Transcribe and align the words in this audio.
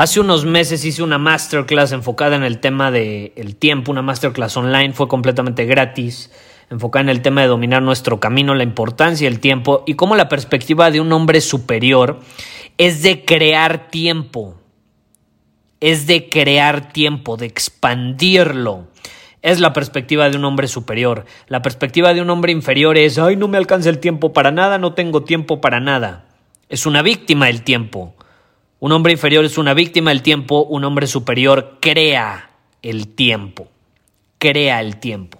Hace 0.00 0.18
unos 0.18 0.46
meses 0.46 0.82
hice 0.86 1.02
una 1.02 1.18
masterclass 1.18 1.92
enfocada 1.92 2.34
en 2.34 2.42
el 2.42 2.58
tema 2.58 2.90
del 2.90 3.54
tiempo, 3.56 3.92
una 3.92 4.00
masterclass 4.00 4.56
online, 4.56 4.94
fue 4.94 5.08
completamente 5.08 5.66
gratis, 5.66 6.30
enfocada 6.70 7.02
en 7.02 7.08
el 7.10 7.20
tema 7.20 7.42
de 7.42 7.48
dominar 7.48 7.82
nuestro 7.82 8.18
camino, 8.18 8.54
la 8.54 8.62
importancia 8.62 9.28
del 9.28 9.40
tiempo 9.40 9.84
y 9.86 9.96
cómo 9.96 10.16
la 10.16 10.30
perspectiva 10.30 10.90
de 10.90 11.02
un 11.02 11.12
hombre 11.12 11.42
superior 11.42 12.20
es 12.78 13.02
de 13.02 13.26
crear 13.26 13.90
tiempo, 13.90 14.54
es 15.80 16.06
de 16.06 16.30
crear 16.30 16.94
tiempo, 16.94 17.36
de 17.36 17.44
expandirlo. 17.44 18.88
Es 19.42 19.60
la 19.60 19.74
perspectiva 19.74 20.30
de 20.30 20.38
un 20.38 20.46
hombre 20.46 20.66
superior. 20.66 21.26
La 21.46 21.60
perspectiva 21.60 22.14
de 22.14 22.22
un 22.22 22.30
hombre 22.30 22.52
inferior 22.52 22.96
es, 22.96 23.18
ay, 23.18 23.36
no 23.36 23.48
me 23.48 23.58
alcanza 23.58 23.90
el 23.90 23.98
tiempo 23.98 24.32
para 24.32 24.50
nada, 24.50 24.78
no 24.78 24.94
tengo 24.94 25.24
tiempo 25.24 25.60
para 25.60 25.78
nada. 25.78 26.24
Es 26.70 26.86
una 26.86 27.02
víctima 27.02 27.48
del 27.48 27.60
tiempo. 27.60 28.14
Un 28.80 28.92
hombre 28.92 29.12
inferior 29.12 29.44
es 29.44 29.58
una 29.58 29.74
víctima 29.74 30.10
del 30.10 30.22
tiempo, 30.22 30.62
un 30.64 30.84
hombre 30.84 31.06
superior 31.06 31.76
crea 31.80 32.50
el 32.80 33.08
tiempo, 33.08 33.68
crea 34.38 34.80
el 34.80 34.96
tiempo. 34.96 35.38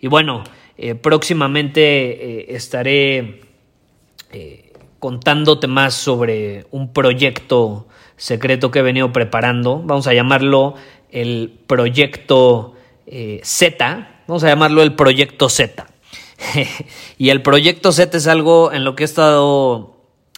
Y 0.00 0.08
bueno, 0.08 0.42
eh, 0.76 0.96
próximamente 0.96 1.80
eh, 2.40 2.56
estaré 2.56 3.42
eh, 4.32 4.72
contándote 4.98 5.68
más 5.68 5.94
sobre 5.94 6.66
un 6.72 6.92
proyecto 6.92 7.86
secreto 8.16 8.72
que 8.72 8.80
he 8.80 8.82
venido 8.82 9.12
preparando. 9.12 9.80
Vamos 9.84 10.08
a 10.08 10.12
llamarlo 10.12 10.74
el 11.12 11.56
proyecto 11.68 12.74
Z. 13.42 14.24
Vamos 14.26 14.42
a 14.42 14.48
llamarlo 14.48 14.82
el 14.82 14.96
proyecto 14.96 15.48
Z. 15.48 15.86
y 17.16 17.28
el 17.28 17.42
proyecto 17.42 17.92
Z 17.92 18.16
es 18.16 18.26
algo 18.26 18.72
en 18.72 18.82
lo 18.82 18.96
que 18.96 19.04
he 19.04 19.06
estado 19.06 19.91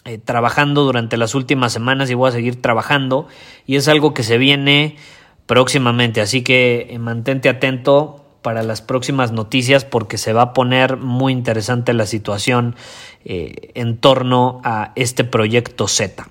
eh, 0.05 0.19
trabajando 0.19 0.83
durante 0.83 1.17
las 1.17 1.33
últimas 1.33 1.73
semanas 1.73 2.11
y 2.11 2.13
voy 2.13 2.29
a 2.29 2.31
seguir 2.31 2.61
trabajando 2.61 3.27
y 3.65 3.75
es 3.75 3.87
algo 3.87 4.13
que 4.13 4.21
se 4.21 4.37
viene 4.37 4.97
próximamente, 5.47 6.21
así 6.21 6.43
que 6.43 6.87
eh, 6.91 6.99
mantente 6.99 7.49
atento 7.49 8.23
para 8.43 8.61
las 8.61 8.83
próximas 8.83 9.31
noticias 9.31 9.83
porque 9.83 10.19
se 10.19 10.31
va 10.31 10.43
a 10.43 10.53
poner 10.53 10.97
muy 10.97 11.33
interesante 11.33 11.93
la 11.93 12.05
situación 12.05 12.75
eh, 13.23 13.71
en 13.73 13.97
torno 13.97 14.61
a 14.63 14.91
este 14.95 15.23
proyecto 15.23 15.87
Z. 15.87 16.27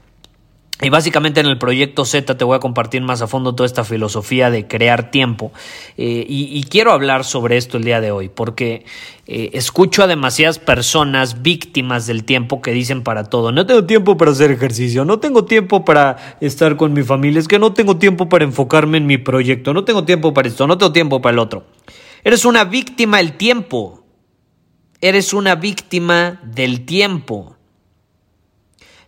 Y 0.82 0.90
básicamente 0.90 1.38
en 1.38 1.46
el 1.46 1.56
proyecto 1.56 2.04
Z 2.04 2.36
te 2.36 2.44
voy 2.44 2.56
a 2.56 2.58
compartir 2.58 3.00
más 3.00 3.22
a 3.22 3.28
fondo 3.28 3.54
toda 3.54 3.64
esta 3.64 3.84
filosofía 3.84 4.50
de 4.50 4.66
crear 4.66 5.12
tiempo. 5.12 5.52
Eh, 5.96 6.26
y, 6.28 6.64
quiero 6.64 6.90
hablar 6.90 7.24
sobre 7.24 7.56
esto 7.56 7.76
el 7.76 7.84
día 7.84 8.00
de 8.00 8.10
hoy, 8.10 8.28
porque 8.28 8.84
eh, 9.28 9.50
escucho 9.52 10.02
a 10.02 10.08
demasiadas 10.08 10.58
personas 10.58 11.42
víctimas 11.42 12.08
del 12.08 12.24
tiempo 12.24 12.60
que 12.60 12.72
dicen 12.72 13.04
para 13.04 13.24
todo, 13.24 13.52
no 13.52 13.64
tengo 13.66 13.84
tiempo 13.84 14.16
para 14.16 14.32
hacer 14.32 14.50
ejercicio, 14.50 15.04
no 15.04 15.20
tengo 15.20 15.44
tiempo 15.44 15.84
para 15.84 16.36
estar 16.40 16.76
con 16.76 16.92
mi 16.92 17.04
familia, 17.04 17.38
es 17.38 17.46
que 17.46 17.60
no 17.60 17.72
tengo 17.72 17.96
tiempo 17.98 18.28
para 18.28 18.44
enfocarme 18.44 18.98
en 18.98 19.06
mi 19.06 19.16
proyecto, 19.16 19.72
no 19.72 19.84
tengo 19.84 20.04
tiempo 20.04 20.34
para 20.34 20.48
esto, 20.48 20.66
no 20.66 20.76
tengo 20.76 20.92
tiempo 20.92 21.22
para 21.22 21.34
el 21.34 21.38
otro. 21.38 21.64
Eres 22.24 22.44
una 22.44 22.64
víctima 22.64 23.18
del 23.18 23.34
tiempo. 23.36 24.04
Eres 25.00 25.32
una 25.32 25.54
víctima 25.54 26.41
del 26.42 26.84
tiempo. 26.84 27.56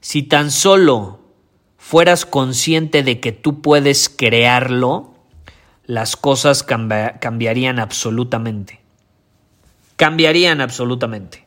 Si 0.01 0.23
tan 0.23 0.51
solo 0.53 1.26
fueras 1.87 2.27
consciente 2.27 3.05
de 3.05 3.21
que 3.21 3.31
tú 3.31 3.63
puedes 3.63 4.09
crearlo, 4.09 5.15
las 5.85 6.17
cosas 6.17 6.65
cambiarían 6.65 7.79
absolutamente. 7.79 8.81
Cambiarían 9.95 10.61
absolutamente. 10.61 11.47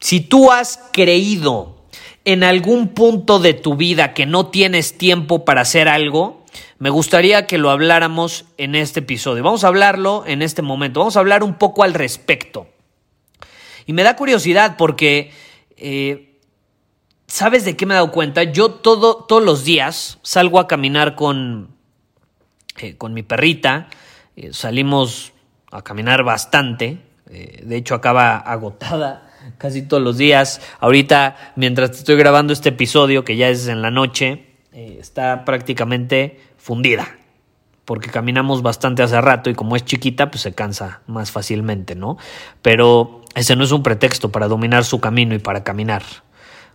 Si 0.00 0.20
tú 0.20 0.52
has 0.52 0.78
creído 0.92 1.86
en 2.26 2.44
algún 2.44 2.88
punto 2.88 3.38
de 3.38 3.54
tu 3.54 3.74
vida 3.74 4.12
que 4.12 4.26
no 4.26 4.48
tienes 4.48 4.98
tiempo 4.98 5.46
para 5.46 5.62
hacer 5.62 5.88
algo, 5.88 6.44
me 6.78 6.90
gustaría 6.90 7.46
que 7.46 7.56
lo 7.56 7.70
habláramos 7.70 8.44
en 8.58 8.74
este 8.74 9.00
episodio. 9.00 9.42
Vamos 9.42 9.64
a 9.64 9.68
hablarlo 9.68 10.24
en 10.26 10.42
este 10.42 10.60
momento. 10.60 11.00
Vamos 11.00 11.16
a 11.16 11.20
hablar 11.20 11.42
un 11.42 11.54
poco 11.54 11.82
al 11.82 11.94
respecto. 11.94 12.66
Y 13.86 13.94
me 13.94 14.02
da 14.02 14.14
curiosidad 14.14 14.76
porque 14.76 15.32
eh, 15.78 16.33
¿Sabes 17.34 17.64
de 17.64 17.76
qué 17.76 17.84
me 17.84 17.94
he 17.94 17.96
dado 17.96 18.12
cuenta? 18.12 18.44
Yo 18.44 18.70
todo, 18.70 19.16
todos 19.16 19.42
los 19.42 19.64
días 19.64 20.20
salgo 20.22 20.60
a 20.60 20.68
caminar 20.68 21.16
con, 21.16 21.70
eh, 22.78 22.96
con 22.96 23.12
mi 23.12 23.24
perrita. 23.24 23.88
Eh, 24.36 24.52
salimos 24.52 25.32
a 25.72 25.82
caminar 25.82 26.22
bastante. 26.22 27.00
Eh, 27.28 27.64
de 27.64 27.76
hecho, 27.76 27.96
acaba 27.96 28.36
agotada 28.36 29.32
casi 29.58 29.82
todos 29.82 30.00
los 30.00 30.16
días. 30.16 30.60
Ahorita, 30.78 31.34
mientras 31.56 31.90
estoy 31.90 32.14
grabando 32.14 32.52
este 32.52 32.68
episodio, 32.68 33.24
que 33.24 33.36
ya 33.36 33.48
es 33.48 33.66
en 33.66 33.82
la 33.82 33.90
noche, 33.90 34.46
está 34.70 35.44
prácticamente 35.44 36.40
fundida. 36.56 37.18
Porque 37.84 38.10
caminamos 38.10 38.62
bastante 38.62 39.02
hace 39.02 39.20
rato 39.20 39.50
y 39.50 39.54
como 39.54 39.74
es 39.74 39.84
chiquita, 39.84 40.30
pues 40.30 40.42
se 40.42 40.54
cansa 40.54 41.00
más 41.08 41.32
fácilmente, 41.32 41.96
¿no? 41.96 42.16
Pero 42.62 43.22
ese 43.34 43.56
no 43.56 43.64
es 43.64 43.72
un 43.72 43.82
pretexto 43.82 44.30
para 44.30 44.46
dominar 44.46 44.84
su 44.84 45.00
camino 45.00 45.34
y 45.34 45.40
para 45.40 45.64
caminar 45.64 46.04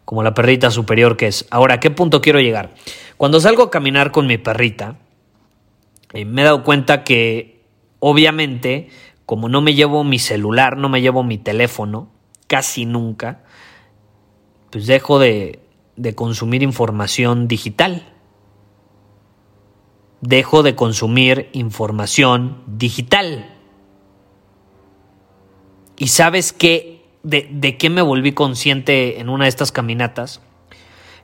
como 0.10 0.24
la 0.24 0.34
perrita 0.34 0.72
superior 0.72 1.18
que 1.18 1.28
es. 1.28 1.46
Ahora, 1.52 1.76
¿a 1.76 1.80
qué 1.80 1.92
punto 1.92 2.20
quiero 2.20 2.40
llegar? 2.40 2.74
Cuando 3.16 3.40
salgo 3.40 3.62
a 3.62 3.70
caminar 3.70 4.10
con 4.10 4.26
mi 4.26 4.40
perrita, 4.40 4.98
eh, 6.14 6.26
me 6.26 6.42
he 6.42 6.46
dado 6.46 6.64
cuenta 6.64 7.04
que 7.04 7.62
obviamente, 8.00 8.90
como 9.28 9.50
no 9.50 9.62
me 9.62 9.76
llevo 9.76 10.04
mi 10.04 10.18
celular, 10.18 10.78
no 10.78 10.90
me 10.90 11.02
llevo 11.02 11.24
mi 11.24 11.38
teléfono, 11.38 12.10
casi 12.48 12.88
nunca, 12.88 13.44
pues 14.72 14.88
dejo 14.88 15.20
de, 15.20 15.60
de 15.96 16.16
consumir 16.16 16.64
información 16.64 17.48
digital. 17.48 18.12
Dejo 20.22 20.64
de 20.64 20.74
consumir 20.74 21.52
información 21.54 22.64
digital. 22.66 23.56
¿Y 25.98 26.08
sabes 26.08 26.52
qué 26.52 26.99
de, 27.24 27.78
qué 27.78 27.90
me 27.90 28.02
volví 28.02 28.34
consciente 28.34 29.20
en 29.20 29.30
una 29.30 29.46
de 29.46 29.50
estas 29.50 29.72
caminatas, 29.72 30.42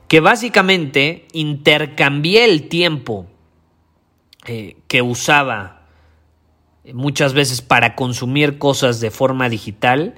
que 0.08 0.20
básicamente 0.20 1.26
intercambié 1.32 2.44
el 2.44 2.68
tiempo 2.68 3.26
eh, 4.46 4.76
que 4.88 5.02
usaba 5.02 5.82
muchas 6.92 7.32
veces 7.32 7.62
para 7.62 7.96
consumir 7.96 8.58
cosas 8.58 9.00
de 9.00 9.10
forma 9.10 9.48
digital 9.48 10.14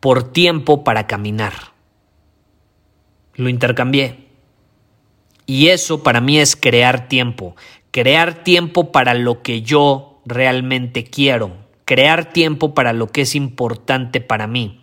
por 0.00 0.32
tiempo 0.32 0.84
para 0.84 1.06
caminar. 1.06 1.52
Lo 3.34 3.48
intercambié. 3.48 4.28
Y 5.44 5.68
eso 5.68 6.02
para 6.02 6.20
mí 6.20 6.38
es 6.38 6.56
crear 6.56 7.08
tiempo. 7.08 7.56
Crear 7.90 8.44
tiempo 8.44 8.92
para 8.92 9.14
lo 9.14 9.42
que 9.42 9.62
yo 9.62 10.22
realmente 10.24 11.04
quiero 11.04 11.69
crear 11.90 12.26
tiempo 12.26 12.72
para 12.72 12.92
lo 12.92 13.08
que 13.08 13.22
es 13.22 13.34
importante 13.34 14.20
para 14.20 14.46
mí. 14.46 14.78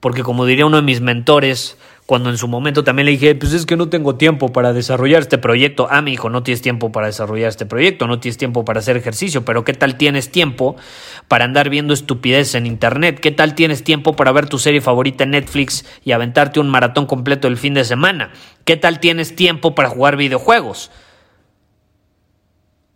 Porque 0.00 0.22
como 0.22 0.46
diría 0.46 0.64
uno 0.64 0.78
de 0.78 0.82
mis 0.82 1.02
mentores, 1.02 1.76
cuando 2.06 2.30
en 2.30 2.38
su 2.38 2.48
momento 2.48 2.84
también 2.84 3.04
le 3.04 3.12
dije, 3.12 3.34
pues 3.34 3.52
es 3.52 3.66
que 3.66 3.76
no 3.76 3.90
tengo 3.90 4.14
tiempo 4.14 4.48
para 4.48 4.72
desarrollar 4.72 5.20
este 5.20 5.36
proyecto. 5.36 5.88
Ah, 5.90 6.00
mi 6.00 6.14
hijo, 6.14 6.30
no 6.30 6.42
tienes 6.42 6.62
tiempo 6.62 6.90
para 6.90 7.08
desarrollar 7.08 7.50
este 7.50 7.66
proyecto, 7.66 8.06
no 8.06 8.18
tienes 8.18 8.38
tiempo 8.38 8.64
para 8.64 8.80
hacer 8.80 8.96
ejercicio, 8.96 9.44
pero 9.44 9.62
¿qué 9.62 9.74
tal 9.74 9.98
tienes 9.98 10.32
tiempo 10.32 10.74
para 11.28 11.44
andar 11.44 11.68
viendo 11.68 11.92
estupidez 11.92 12.54
en 12.54 12.64
internet? 12.64 13.20
¿Qué 13.20 13.30
tal 13.30 13.54
tienes 13.54 13.84
tiempo 13.84 14.16
para 14.16 14.32
ver 14.32 14.48
tu 14.48 14.58
serie 14.58 14.80
favorita 14.80 15.24
en 15.24 15.32
Netflix 15.32 15.84
y 16.02 16.12
aventarte 16.12 16.60
un 16.60 16.70
maratón 16.70 17.04
completo 17.04 17.46
el 17.46 17.58
fin 17.58 17.74
de 17.74 17.84
semana? 17.84 18.32
¿Qué 18.64 18.78
tal 18.78 19.00
tienes 19.00 19.36
tiempo 19.36 19.74
para 19.74 19.90
jugar 19.90 20.16
videojuegos? 20.16 20.90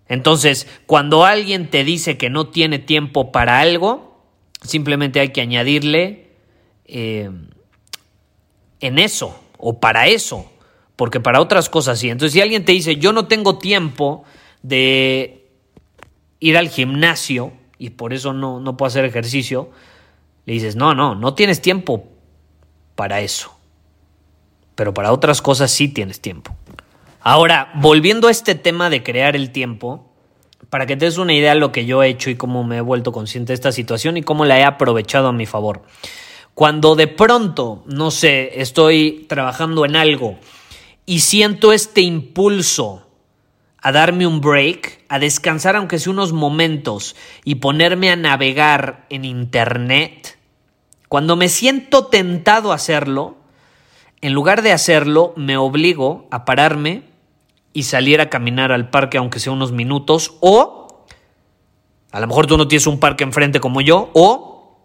Entonces, 0.08 0.68
cuando 0.86 1.24
alguien 1.24 1.68
te 1.68 1.84
dice 1.84 2.16
que 2.16 2.30
no 2.30 2.48
tiene 2.48 2.78
tiempo 2.78 3.32
para 3.32 3.60
algo, 3.60 4.22
simplemente 4.62 5.20
hay 5.20 5.30
que 5.30 5.40
añadirle 5.40 6.30
eh, 6.84 7.30
en 8.80 8.98
eso 8.98 9.40
o 9.58 9.80
para 9.80 10.06
eso, 10.06 10.50
porque 10.94 11.20
para 11.20 11.40
otras 11.40 11.68
cosas 11.68 11.98
sí. 11.98 12.08
Entonces, 12.08 12.34
si 12.34 12.40
alguien 12.40 12.64
te 12.64 12.72
dice, 12.72 12.96
yo 12.96 13.12
no 13.12 13.26
tengo 13.26 13.58
tiempo 13.58 14.24
de 14.62 15.48
ir 16.40 16.56
al 16.56 16.68
gimnasio 16.68 17.52
y 17.78 17.90
por 17.90 18.12
eso 18.12 18.32
no, 18.32 18.60
no 18.60 18.76
puedo 18.76 18.88
hacer 18.88 19.04
ejercicio, 19.04 19.70
le 20.44 20.52
dices, 20.52 20.76
no, 20.76 20.94
no, 20.94 21.14
no 21.14 21.34
tienes 21.34 21.60
tiempo 21.60 22.08
para 22.94 23.20
eso. 23.20 23.52
Pero 24.76 24.94
para 24.94 25.12
otras 25.12 25.42
cosas 25.42 25.70
sí 25.70 25.88
tienes 25.88 26.20
tiempo. 26.20 26.54
Ahora, 27.28 27.72
volviendo 27.74 28.28
a 28.28 28.30
este 28.30 28.54
tema 28.54 28.88
de 28.88 29.02
crear 29.02 29.34
el 29.34 29.50
tiempo, 29.50 30.12
para 30.70 30.86
que 30.86 30.94
te 30.94 31.06
des 31.06 31.18
una 31.18 31.34
idea 31.34 31.54
de 31.54 31.58
lo 31.58 31.72
que 31.72 31.84
yo 31.84 32.04
he 32.04 32.08
hecho 32.08 32.30
y 32.30 32.36
cómo 32.36 32.62
me 32.62 32.76
he 32.76 32.80
vuelto 32.80 33.10
consciente 33.10 33.48
de 33.48 33.54
esta 33.54 33.72
situación 33.72 34.16
y 34.16 34.22
cómo 34.22 34.44
la 34.44 34.60
he 34.60 34.64
aprovechado 34.64 35.26
a 35.26 35.32
mi 35.32 35.44
favor. 35.44 35.82
Cuando 36.54 36.94
de 36.94 37.08
pronto, 37.08 37.82
no 37.86 38.12
sé, 38.12 38.60
estoy 38.60 39.26
trabajando 39.28 39.84
en 39.84 39.96
algo 39.96 40.38
y 41.04 41.18
siento 41.18 41.72
este 41.72 42.00
impulso 42.00 43.08
a 43.78 43.90
darme 43.90 44.28
un 44.28 44.40
break, 44.40 45.02
a 45.08 45.18
descansar 45.18 45.74
aunque 45.74 45.98
sea 45.98 46.12
unos 46.12 46.32
momentos 46.32 47.16
y 47.42 47.56
ponerme 47.56 48.08
a 48.08 48.14
navegar 48.14 49.04
en 49.10 49.24
internet, 49.24 50.38
cuando 51.08 51.34
me 51.34 51.48
siento 51.48 52.06
tentado 52.06 52.70
a 52.70 52.76
hacerlo, 52.76 53.34
en 54.20 54.32
lugar 54.32 54.62
de 54.62 54.70
hacerlo, 54.70 55.34
me 55.34 55.56
obligo 55.56 56.28
a 56.30 56.44
pararme 56.44 57.15
y 57.76 57.82
salir 57.82 58.22
a 58.22 58.30
caminar 58.30 58.72
al 58.72 58.88
parque 58.88 59.18
aunque 59.18 59.38
sea 59.38 59.52
unos 59.52 59.70
minutos 59.70 60.38
o 60.40 61.04
a 62.10 62.20
lo 62.20 62.26
mejor 62.26 62.46
tú 62.46 62.56
no 62.56 62.66
tienes 62.66 62.86
un 62.86 62.98
parque 62.98 63.22
enfrente 63.22 63.60
como 63.60 63.82
yo 63.82 64.08
o 64.14 64.78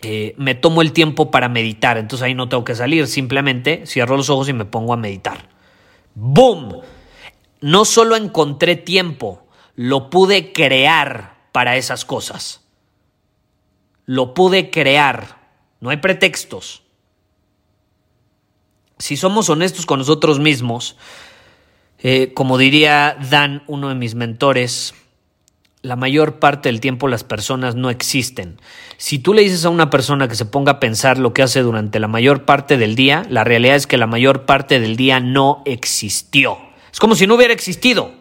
eh, 0.00 0.32
me 0.36 0.54
tomo 0.54 0.80
el 0.80 0.92
tiempo 0.92 1.32
para 1.32 1.48
meditar, 1.48 1.98
entonces 1.98 2.24
ahí 2.24 2.36
no 2.36 2.48
tengo 2.48 2.62
que 2.62 2.76
salir, 2.76 3.08
simplemente 3.08 3.84
cierro 3.84 4.16
los 4.16 4.30
ojos 4.30 4.48
y 4.48 4.52
me 4.52 4.64
pongo 4.64 4.92
a 4.92 4.96
meditar. 4.96 5.48
¡Boom! 6.14 6.82
No 7.60 7.84
solo 7.84 8.14
encontré 8.14 8.76
tiempo, 8.76 9.48
lo 9.74 10.08
pude 10.08 10.52
crear 10.52 11.48
para 11.50 11.76
esas 11.76 12.04
cosas. 12.04 12.64
Lo 14.04 14.34
pude 14.34 14.70
crear. 14.70 15.48
No 15.80 15.90
hay 15.90 15.96
pretextos. 15.96 16.84
Si 18.98 19.16
somos 19.16 19.48
honestos 19.48 19.84
con 19.84 19.98
nosotros 19.98 20.38
mismos, 20.38 20.96
eh, 22.06 22.34
como 22.34 22.58
diría 22.58 23.16
Dan, 23.30 23.62
uno 23.66 23.88
de 23.88 23.94
mis 23.94 24.14
mentores, 24.14 24.92
la 25.80 25.96
mayor 25.96 26.38
parte 26.38 26.68
del 26.68 26.80
tiempo 26.80 27.08
las 27.08 27.24
personas 27.24 27.76
no 27.76 27.88
existen. 27.88 28.60
Si 28.98 29.18
tú 29.18 29.32
le 29.32 29.40
dices 29.40 29.64
a 29.64 29.70
una 29.70 29.88
persona 29.88 30.28
que 30.28 30.34
se 30.34 30.44
ponga 30.44 30.72
a 30.72 30.80
pensar 30.80 31.16
lo 31.16 31.32
que 31.32 31.42
hace 31.42 31.62
durante 31.62 31.98
la 32.00 32.06
mayor 32.06 32.44
parte 32.44 32.76
del 32.76 32.94
día, 32.94 33.24
la 33.30 33.42
realidad 33.42 33.76
es 33.76 33.86
que 33.86 33.96
la 33.96 34.06
mayor 34.06 34.44
parte 34.44 34.80
del 34.80 34.96
día 34.96 35.18
no 35.18 35.62
existió. 35.64 36.58
Es 36.92 37.00
como 37.00 37.14
si 37.14 37.26
no 37.26 37.36
hubiera 37.36 37.54
existido, 37.54 38.12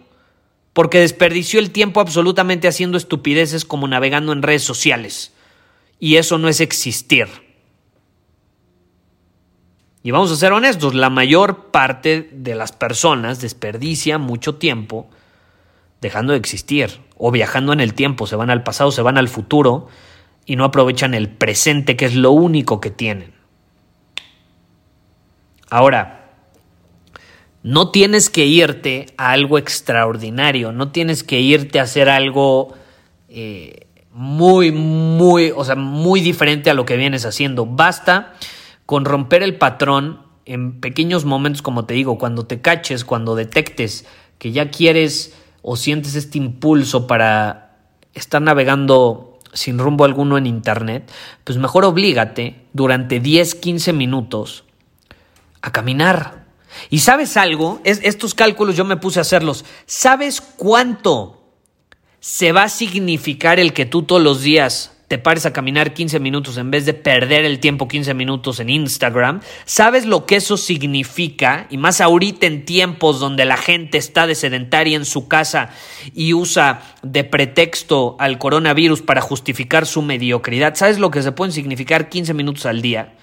porque 0.72 1.02
desperdició 1.02 1.60
el 1.60 1.72
tiempo 1.72 2.00
absolutamente 2.00 2.70
haciendo 2.70 2.98
estupideces 2.98 3.66
como 3.66 3.90
navegando 3.90 4.32
en 4.32 4.44
redes 4.44 4.64
sociales. 4.64 5.34
Y 6.00 6.16
eso 6.16 6.38
no 6.38 6.48
es 6.48 6.62
existir. 6.62 7.28
Y 10.04 10.12
vamos 10.12 10.32
a 10.32 10.36
ser 10.36 10.52
honestos, 10.52 10.94
la 10.94 11.10
mayor 11.10 11.72
parte 11.72 12.30
de 12.34 12.56
las 12.56 12.74
personas 12.74 13.40
desperdicia 13.40 14.18
mucho 14.18 14.56
tiempo 14.56 15.10
dejando 16.02 16.34
de 16.34 16.40
existir 16.40 17.00
o 17.16 17.32
viajando 17.32 17.72
en 17.72 17.80
el 17.80 17.94
tiempo, 17.94 18.28
se 18.28 18.36
van 18.36 18.50
al 18.50 18.64
pasado, 18.64 18.92
se 18.92 19.02
van 19.02 19.18
al 19.18 19.30
futuro 19.30 19.88
y 20.46 20.58
no 20.58 20.66
aprovechan 20.66 21.14
el 21.14 21.30
presente 21.30 21.96
que 21.96 22.04
es 22.04 22.16
lo 22.16 22.32
único 22.32 22.82
que 22.82 22.92
tienen. 22.92 23.34
Ahora, 25.70 26.32
no 27.64 27.90
tienes 27.90 28.30
que 28.30 28.46
irte 28.46 29.06
a 29.16 29.32
algo 29.32 29.58
extraordinario, 29.58 30.74
no 30.74 30.92
tienes 30.92 31.24
que 31.24 31.40
irte 31.40 31.80
a 31.80 31.84
hacer 31.84 32.10
algo 32.10 32.74
eh, 33.30 33.88
muy, 34.12 34.74
muy, 34.74 35.54
o 35.56 35.64
sea, 35.64 35.76
muy 35.76 36.20
diferente 36.20 36.70
a 36.70 36.74
lo 36.74 36.86
que 36.86 36.98
vienes 36.98 37.26
haciendo. 37.26 37.66
Basta 37.66 38.34
con 38.86 39.06
romper 39.06 39.44
el 39.44 39.58
patrón 39.58 40.22
en 40.46 40.80
pequeños 40.80 41.26
momentos, 41.26 41.62
como 41.62 41.86
te 41.86 41.94
digo, 41.94 42.18
cuando 42.18 42.46
te 42.46 42.62
caches, 42.62 43.06
cuando 43.06 43.36
detectes 43.36 44.06
que 44.38 44.52
ya 44.52 44.70
quieres 44.70 45.34
o 45.62 45.78
sientes 45.78 46.16
este 46.16 46.38
impulso 46.38 47.08
para 47.08 47.78
estar 48.14 48.42
navegando 48.42 49.40
sin 49.54 49.80
rumbo 49.80 50.04
alguno 50.04 50.38
en 50.38 50.46
Internet, 50.46 51.12
pues 51.44 51.58
mejor 51.58 51.86
oblígate 51.86 52.66
durante 52.74 53.20
10, 53.20 53.56
15 53.56 53.94
minutos 53.94 54.66
a 55.62 55.72
caminar. 55.72 56.44
Y 56.90 57.00
sabes 57.00 57.38
algo, 57.38 57.80
es, 57.84 58.02
estos 58.04 58.34
cálculos 58.34 58.76
yo 58.76 58.84
me 58.84 58.98
puse 58.98 59.20
a 59.20 59.22
hacerlos. 59.22 59.64
¿Sabes 59.86 60.42
cuánto 60.42 61.44
se 62.20 62.52
va 62.52 62.64
a 62.64 62.70
significar 62.70 63.60
el 63.60 63.74
que 63.74 63.86
tú 63.86 64.04
todos 64.04 64.22
los 64.22 64.42
días 64.42 64.93
te 65.08 65.18
pares 65.18 65.46
a 65.46 65.54
caminar 65.54 65.94
15 65.94 66.20
minutos 66.20 66.58
en 66.58 66.72
vez 66.72 66.86
de 66.86 66.94
perder 66.94 67.46
el 67.46 67.60
tiempo 67.60 67.88
15 67.88 68.14
minutos 68.14 68.60
en 68.60 68.70
Instagram, 68.70 69.42
¿sabes 69.66 70.06
lo 70.06 70.26
que 70.26 70.38
eso 70.38 70.58
significa? 70.58 71.68
Y 71.70 71.78
más 71.78 72.02
ahorita 72.02 72.48
en 72.48 72.66
tiempos 72.66 73.20
donde 73.20 73.46
la 73.46 73.58
gente 73.58 73.98
está 73.98 74.28
de 74.28 74.36
sedentaria 74.36 74.96
en 74.96 75.06
su 75.06 75.28
casa 75.28 75.70
y 76.14 76.34
usa 76.34 76.82
de 77.04 77.24
pretexto 77.24 78.16
al 78.20 78.38
coronavirus 78.38 79.02
para 79.02 79.22
justificar 79.22 79.86
su 79.86 80.02
mediocridad, 80.02 80.76
¿sabes 80.76 81.00
lo 81.00 81.12
que 81.12 81.22
se 81.22 81.32
pueden 81.32 81.52
significar 81.52 82.10
15 82.10 82.34
minutos 82.34 82.66
al 82.66 82.82
día? 82.82 83.16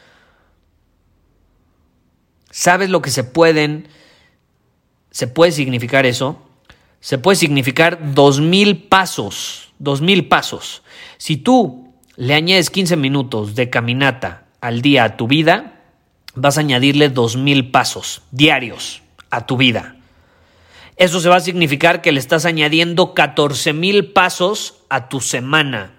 ¿Sabes 2.50 2.90
lo 2.90 3.00
que 3.00 3.10
se 3.10 3.24
pueden 3.24 3.88
se 5.10 5.26
puede 5.26 5.52
significar 5.52 6.06
eso? 6.06 6.40
Se 7.00 7.18
puede 7.18 7.36
significar 7.36 8.14
dos 8.14 8.40
mil 8.40 8.84
pasos, 8.84 9.69
dos 9.80 10.00
mil 10.00 10.28
pasos. 10.28 10.84
Si 11.18 11.36
tú 11.36 11.92
le 12.14 12.34
añades 12.34 12.70
15 12.70 12.96
minutos 12.96 13.56
de 13.56 13.68
caminata 13.70 14.44
al 14.60 14.82
día 14.82 15.02
a 15.04 15.16
tu 15.16 15.26
vida, 15.26 15.80
vas 16.34 16.58
a 16.58 16.60
añadirle 16.60 17.12
2.000 17.12 17.70
pasos 17.70 18.22
diarios 18.30 19.02
a 19.30 19.46
tu 19.46 19.56
vida. 19.56 19.96
Eso 20.96 21.20
se 21.20 21.30
va 21.30 21.36
a 21.36 21.40
significar 21.40 22.02
que 22.02 22.12
le 22.12 22.20
estás 22.20 22.44
añadiendo 22.44 23.14
14.000 23.14 24.12
pasos 24.12 24.82
a 24.90 25.08
tu 25.08 25.20
semana. 25.20 25.94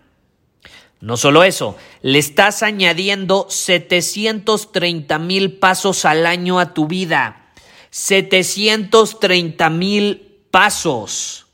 No 0.99 1.17
solo 1.17 1.43
eso, 1.43 1.75
le 2.03 2.19
estás 2.19 2.61
añadiendo 2.61 3.47
730 3.49 5.17
mil 5.17 5.53
pasos 5.57 6.05
al 6.05 6.27
año 6.27 6.59
a 6.59 6.75
tu 6.75 6.85
vida. 6.85 7.47
730 7.89 9.69
mil 9.71 10.37
pasos. 10.51 11.47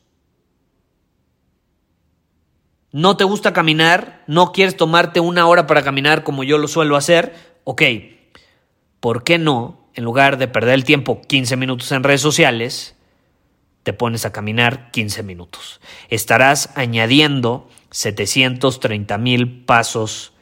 No 2.92 3.18
te 3.18 3.24
gusta 3.24 3.54
caminar, 3.54 4.24
no 4.28 4.52
quieres 4.52 4.78
tomarte 4.78 5.20
una 5.20 5.48
hora 5.48 5.68
para 5.68 5.84
caminar 5.84 6.24
como 6.24 6.44
yo 6.44 6.58
lo 6.58 6.68
suelo 6.68 6.96
hacer, 6.96 7.36
ok, 7.64 7.82
¿por 9.00 9.24
qué 9.24 9.38
no, 9.38 9.90
en 9.94 10.04
lugar 10.04 10.38
de 10.38 10.48
perder 10.48 10.74
el 10.74 10.84
tiempo 10.84 11.22
15 11.22 11.58
minutos 11.58 11.92
en 11.92 12.04
redes 12.04 12.22
sociales, 12.22 12.96
te 13.84 13.94
pones 13.94 14.26
a 14.26 14.32
caminar 14.32 14.92
15 14.92 15.24
minutos? 15.24 15.82
Estarás 16.10 16.70
añadiendo 16.76 17.70
730 17.92 19.18
mil 19.18 19.64
pasos 19.66 20.34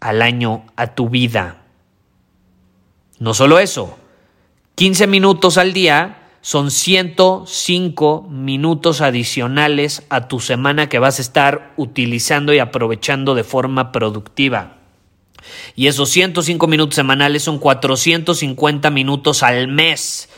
al 0.00 0.22
año 0.22 0.64
a 0.76 0.94
tu 0.94 1.08
vida. 1.08 1.62
No 3.18 3.34
solo 3.34 3.58
eso, 3.58 3.98
15 4.76 5.06
minutos 5.06 5.56
al 5.58 5.72
día 5.72 6.25
son 6.46 6.70
105 6.70 8.28
minutos 8.30 9.00
adicionales 9.00 10.04
a 10.10 10.28
tu 10.28 10.38
semana 10.38 10.88
que 10.88 11.00
vas 11.00 11.18
a 11.18 11.22
estar 11.22 11.74
utilizando 11.76 12.54
y 12.54 12.60
aprovechando 12.60 13.34
de 13.34 13.42
forma 13.42 13.90
productiva. 13.90 14.76
Y 15.74 15.88
esos 15.88 16.08
105 16.10 16.68
minutos 16.68 16.94
semanales 16.94 17.42
son 17.42 17.58
450 17.58 18.90
minutos 18.90 19.42
al 19.42 19.66
mes. 19.66 20.28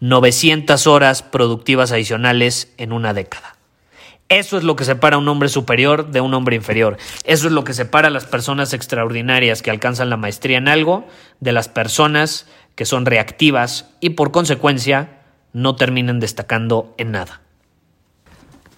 900 0.00 0.88
horas 0.88 1.22
productivas 1.22 1.92
adicionales 1.92 2.74
en 2.76 2.92
una 2.92 3.14
década. 3.14 3.54
Eso 4.28 4.58
es 4.58 4.64
lo 4.64 4.74
que 4.74 4.84
separa 4.84 5.14
a 5.14 5.20
un 5.20 5.28
hombre 5.28 5.48
superior 5.48 6.10
de 6.10 6.20
un 6.20 6.34
hombre 6.34 6.56
inferior. 6.56 6.96
Eso 7.22 7.46
es 7.46 7.52
lo 7.52 7.62
que 7.62 7.72
separa 7.72 8.08
a 8.08 8.10
las 8.10 8.24
personas 8.24 8.72
extraordinarias 8.72 9.62
que 9.62 9.70
alcanzan 9.70 10.10
la 10.10 10.16
maestría 10.16 10.58
en 10.58 10.66
algo 10.66 11.06
de 11.38 11.52
las 11.52 11.68
personas 11.68 12.48
que 12.74 12.84
son 12.84 13.06
reactivas 13.06 13.94
y 14.00 14.10
por 14.10 14.32
consecuencia 14.32 15.20
no 15.52 15.76
terminan 15.76 16.18
destacando 16.18 16.96
en 16.98 17.12
nada. 17.12 17.42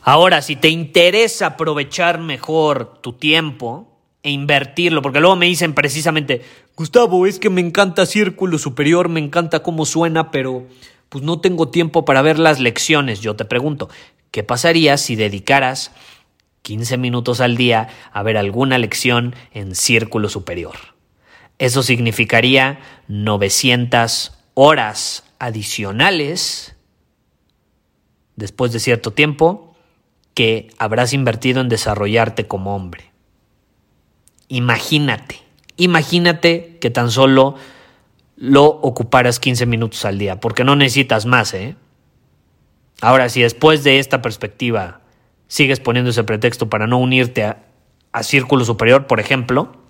Ahora, 0.02 0.42
si 0.42 0.56
te 0.56 0.68
interesa 0.68 1.46
aprovechar 1.46 2.20
mejor 2.20 3.00
tu 3.00 3.14
tiempo 3.14 3.96
e 4.26 4.30
invertirlo, 4.30 5.02
porque 5.02 5.20
luego 5.20 5.36
me 5.36 5.46
dicen 5.46 5.72
precisamente, 5.72 6.42
Gustavo, 6.76 7.26
es 7.26 7.38
que 7.38 7.48
me 7.48 7.62
encanta 7.62 8.04
Círculo 8.04 8.58
Superior, 8.58 9.08
me 9.08 9.18
encanta 9.18 9.62
cómo 9.62 9.86
suena, 9.86 10.30
pero 10.30 10.66
pues 11.08 11.24
no 11.24 11.40
tengo 11.40 11.70
tiempo 11.70 12.04
para 12.04 12.20
ver 12.20 12.38
las 12.38 12.60
lecciones. 12.60 13.20
Yo 13.20 13.34
te 13.34 13.46
pregunto, 13.46 13.88
¿qué 14.30 14.42
pasaría 14.42 14.98
si 14.98 15.16
dedicaras 15.16 15.92
15 16.60 16.98
minutos 16.98 17.40
al 17.40 17.56
día 17.56 17.88
a 18.12 18.22
ver 18.22 18.36
alguna 18.36 18.76
lección 18.76 19.34
en 19.54 19.74
Círculo 19.74 20.28
Superior? 20.28 20.76
Eso 21.58 21.82
significaría 21.82 22.80
900 23.08 24.36
horas 24.52 25.24
adicionales 25.38 26.76
después 28.34 28.72
de 28.72 28.80
cierto 28.80 29.12
tiempo 29.14 29.74
que 30.34 30.68
habrás 30.76 31.14
invertido 31.14 31.62
en 31.62 31.70
desarrollarte 31.70 32.46
como 32.46 32.76
hombre. 32.76 33.12
Imagínate, 34.48 35.45
imagínate 35.76 36.78
que 36.80 36.90
tan 36.90 37.10
solo 37.10 37.56
lo 38.36 38.64
ocuparas 38.64 39.40
15 39.40 39.66
minutos 39.66 40.04
al 40.04 40.18
día, 40.18 40.40
porque 40.40 40.64
no 40.64 40.76
necesitas 40.76 41.26
más, 41.26 41.54
¿eh? 41.54 41.76
Ahora, 43.00 43.28
si 43.28 43.42
después 43.42 43.84
de 43.84 43.98
esta 43.98 44.22
perspectiva 44.22 45.00
sigues 45.48 45.80
poniendo 45.80 46.10
ese 46.10 46.24
pretexto 46.24 46.68
para 46.68 46.86
no 46.86 46.98
unirte 46.98 47.44
a, 47.44 47.64
a 48.12 48.22
Círculo 48.22 48.64
Superior, 48.64 49.06
por 49.06 49.20
ejemplo, 49.20 49.85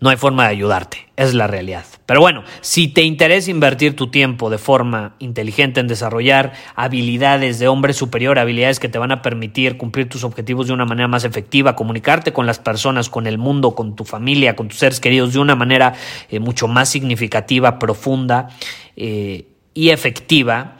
no 0.00 0.08
hay 0.08 0.16
forma 0.16 0.44
de 0.44 0.50
ayudarte, 0.50 1.08
es 1.16 1.34
la 1.34 1.46
realidad. 1.46 1.84
Pero 2.06 2.20
bueno, 2.20 2.42
si 2.62 2.88
te 2.88 3.02
interesa 3.02 3.50
invertir 3.50 3.94
tu 3.94 4.06
tiempo 4.10 4.48
de 4.48 4.56
forma 4.56 5.14
inteligente 5.18 5.78
en 5.78 5.88
desarrollar 5.88 6.54
habilidades 6.74 7.58
de 7.58 7.68
hombre 7.68 7.92
superior, 7.92 8.38
habilidades 8.38 8.80
que 8.80 8.88
te 8.88 8.98
van 8.98 9.12
a 9.12 9.20
permitir 9.20 9.76
cumplir 9.76 10.08
tus 10.08 10.24
objetivos 10.24 10.68
de 10.68 10.72
una 10.72 10.86
manera 10.86 11.06
más 11.06 11.24
efectiva, 11.24 11.76
comunicarte 11.76 12.32
con 12.32 12.46
las 12.46 12.58
personas, 12.58 13.10
con 13.10 13.26
el 13.26 13.36
mundo, 13.36 13.74
con 13.74 13.94
tu 13.94 14.04
familia, 14.04 14.56
con 14.56 14.68
tus 14.68 14.78
seres 14.78 15.00
queridos 15.00 15.34
de 15.34 15.38
una 15.38 15.54
manera 15.54 15.92
eh, 16.30 16.40
mucho 16.40 16.66
más 16.66 16.88
significativa, 16.88 17.78
profunda 17.78 18.48
eh, 18.96 19.48
y 19.74 19.90
efectiva, 19.90 20.78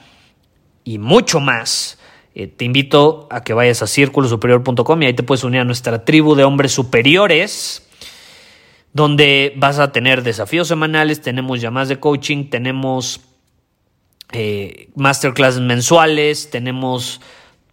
y 0.82 0.98
mucho 0.98 1.40
más, 1.40 1.98
eh, 2.34 2.46
te 2.46 2.64
invito 2.64 3.28
a 3.30 3.44
que 3.44 3.52
vayas 3.52 3.82
a 3.82 3.86
círculosuperior.com 3.86 5.02
y 5.02 5.06
ahí 5.06 5.12
te 5.12 5.22
puedes 5.22 5.44
unir 5.44 5.60
a 5.60 5.64
nuestra 5.64 6.06
tribu 6.06 6.34
de 6.34 6.44
hombres 6.44 6.72
superiores 6.72 7.86
donde 8.92 9.52
vas 9.56 9.78
a 9.78 9.92
tener 9.92 10.22
desafíos 10.22 10.68
semanales, 10.68 11.20
tenemos 11.20 11.60
llamadas 11.60 11.88
de 11.88 12.00
coaching, 12.00 12.50
tenemos 12.50 13.20
eh, 14.32 14.90
masterclasses 14.94 15.60
mensuales, 15.60 16.50
tenemos 16.50 17.20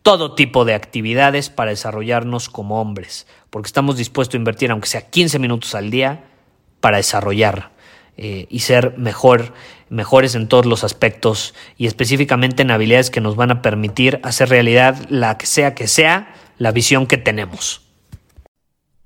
todo 0.03 0.35
tipo 0.35 0.63
de 0.63 0.73
actividades 0.73 1.49
para 1.49 1.71
desarrollarnos 1.71 2.49
como 2.49 2.79
hombres, 2.79 3.27
porque 3.49 3.67
estamos 3.67 3.97
dispuestos 3.97 4.35
a 4.35 4.37
invertir, 4.37 4.71
aunque 4.71 4.87
sea 4.87 5.09
15 5.09 5.39
minutos 5.39 5.75
al 5.75 5.89
día, 5.89 6.23
para 6.79 6.97
desarrollar 6.97 7.71
eh, 8.15 8.47
y 8.49 8.59
ser 8.59 8.97
mejor, 8.97 9.53
mejores 9.89 10.35
en 10.35 10.47
todos 10.47 10.65
los 10.65 10.83
aspectos 10.83 11.53
y 11.77 11.87
específicamente 11.87 12.61
en 12.61 12.71
habilidades 12.71 13.09
que 13.09 13.21
nos 13.21 13.35
van 13.35 13.51
a 13.51 13.61
permitir 13.61 14.19
hacer 14.23 14.49
realidad 14.49 14.97
la 15.09 15.37
que 15.37 15.45
sea 15.45 15.75
que 15.75 15.87
sea 15.87 16.33
la 16.57 16.71
visión 16.71 17.07
que 17.07 17.17
tenemos. 17.17 17.86